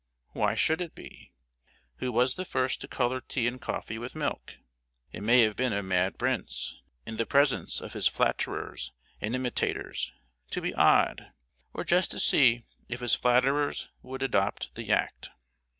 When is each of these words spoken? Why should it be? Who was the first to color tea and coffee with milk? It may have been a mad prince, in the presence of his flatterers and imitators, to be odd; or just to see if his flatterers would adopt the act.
Why 0.31 0.55
should 0.55 0.81
it 0.81 0.95
be? 0.95 1.31
Who 1.97 2.11
was 2.11 2.33
the 2.33 2.43
first 2.43 2.81
to 2.81 2.87
color 2.87 3.21
tea 3.21 3.45
and 3.47 3.61
coffee 3.61 3.99
with 3.99 4.15
milk? 4.15 4.57
It 5.11 5.21
may 5.21 5.41
have 5.41 5.55
been 5.55 5.73
a 5.73 5.83
mad 5.83 6.17
prince, 6.17 6.81
in 7.05 7.17
the 7.17 7.25
presence 7.27 7.79
of 7.79 7.93
his 7.93 8.07
flatterers 8.07 8.93
and 9.21 9.35
imitators, 9.35 10.11
to 10.49 10.59
be 10.59 10.73
odd; 10.73 11.31
or 11.71 11.83
just 11.83 12.09
to 12.09 12.19
see 12.19 12.63
if 12.89 13.01
his 13.01 13.13
flatterers 13.13 13.89
would 14.01 14.23
adopt 14.23 14.73
the 14.73 14.91
act. 14.91 15.29